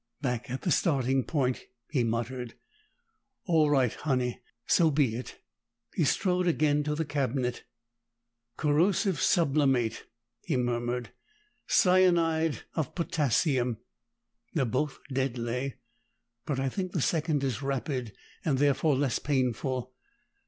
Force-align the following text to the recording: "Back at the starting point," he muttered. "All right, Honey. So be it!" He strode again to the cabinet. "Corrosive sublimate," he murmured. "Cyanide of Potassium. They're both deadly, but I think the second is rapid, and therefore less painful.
"Back 0.19 0.49
at 0.49 0.63
the 0.63 0.71
starting 0.71 1.23
point," 1.23 1.65
he 1.91 2.03
muttered. 2.03 2.55
"All 3.45 3.69
right, 3.69 3.93
Honey. 3.93 4.41
So 4.65 4.89
be 4.89 5.13
it!" 5.15 5.39
He 5.93 6.05
strode 6.05 6.47
again 6.47 6.81
to 6.85 6.95
the 6.95 7.05
cabinet. 7.05 7.65
"Corrosive 8.57 9.21
sublimate," 9.21 10.05
he 10.43 10.57
murmured. 10.57 11.11
"Cyanide 11.67 12.63
of 12.73 12.95
Potassium. 12.95 13.77
They're 14.55 14.65
both 14.65 14.97
deadly, 15.13 15.75
but 16.47 16.59
I 16.59 16.67
think 16.67 16.93
the 16.93 17.01
second 17.01 17.43
is 17.43 17.61
rapid, 17.61 18.11
and 18.43 18.57
therefore 18.57 18.95
less 18.95 19.19
painful. 19.19 19.93